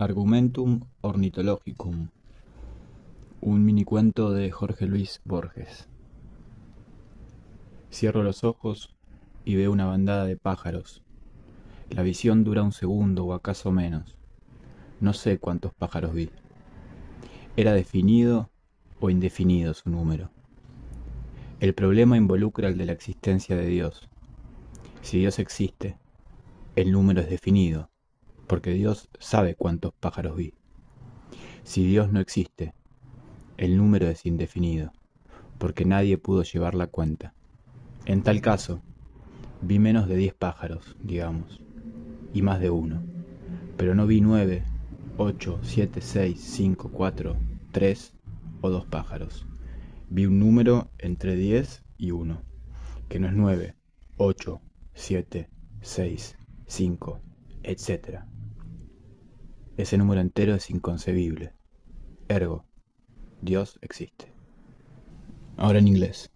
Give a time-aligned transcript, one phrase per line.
[0.00, 2.08] Argumentum Ornithologicum,
[3.42, 5.90] un minicuento de Jorge Luis Borges.
[7.92, 8.96] Cierro los ojos
[9.44, 11.02] y veo una bandada de pájaros.
[11.90, 14.16] La visión dura un segundo o acaso menos.
[15.00, 16.30] No sé cuántos pájaros vi.
[17.58, 18.48] Era definido
[19.00, 20.30] o indefinido su número.
[21.60, 24.08] El problema involucra el de la existencia de Dios.
[25.02, 25.98] Si Dios existe,
[26.74, 27.89] el número es definido
[28.50, 30.54] porque Dios sabe cuántos pájaros vi.
[31.62, 32.74] Si Dios no existe,
[33.56, 34.90] el número es indefinido,
[35.56, 37.32] porque nadie pudo llevar la cuenta.
[38.06, 38.82] En tal caso,
[39.62, 41.60] vi menos de diez pájaros, digamos,
[42.34, 43.04] y más de uno,
[43.76, 44.64] pero no vi nueve,
[45.16, 47.36] ocho, siete, seis, cinco, cuatro,
[47.70, 48.14] tres
[48.62, 49.46] o dos pájaros.
[50.08, 52.42] Vi un número entre diez y uno,
[53.08, 53.76] que no es nueve,
[54.16, 54.60] ocho,
[54.92, 55.48] siete,
[55.82, 56.36] seis,
[56.66, 57.20] cinco,
[57.62, 58.24] etc.
[59.80, 61.54] Ese número entero es inconcebible.
[62.28, 62.66] Ergo,
[63.40, 64.30] Dios existe.
[65.56, 66.28] Ahora en inglés.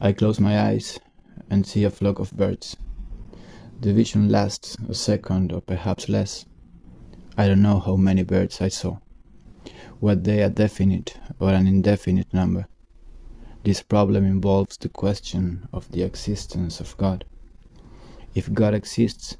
[0.00, 0.98] I close my eyes
[1.50, 2.78] and see a flock of birds.
[3.82, 6.46] The vision lasts a second or perhaps less.
[7.36, 8.96] I don't know how many birds I saw,
[10.00, 12.66] whether they are definite or an indefinite number.
[13.62, 17.26] This problem involves the question of the existence of God.
[18.34, 19.36] If God exists,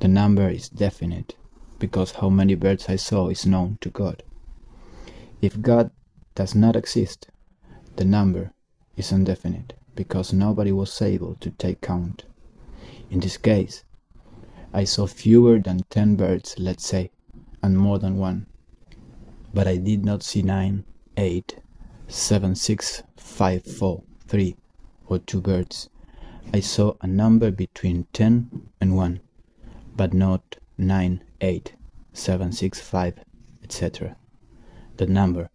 [0.00, 1.34] the number is definite
[1.80, 4.22] because how many birds I saw is known to God.
[5.40, 5.90] If God
[6.34, 7.28] does not exist,
[7.96, 8.52] the number
[8.96, 12.24] is indefinite because nobody was able to take count.
[13.10, 13.82] In this case,
[14.72, 17.10] I saw fewer than ten birds, let's say,
[17.62, 18.46] and more than one.
[19.52, 20.84] But I did not see nine,
[21.16, 21.56] eight,
[22.06, 24.54] seven, six, five, four, three,
[25.06, 25.88] or two birds.
[26.52, 29.20] I saw a number between ten and one,
[29.96, 31.74] but not nine, 8,
[32.12, 33.14] 7, 6, 5,
[33.62, 34.16] etc.
[34.96, 35.50] The number,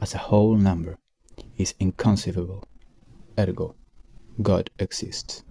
[0.00, 0.98] as a whole number,
[1.56, 2.64] is inconceivable.
[3.38, 3.74] Ergo,
[4.40, 5.44] God exists.